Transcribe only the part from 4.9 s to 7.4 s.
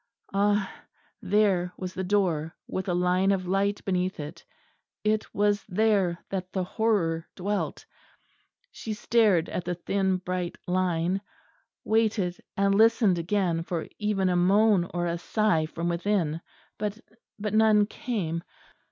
It was there that the horror